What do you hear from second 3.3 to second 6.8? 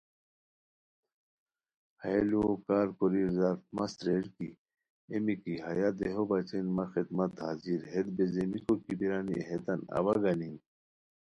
زرمست ریر کی اے میکی ہیہ دیہو بچین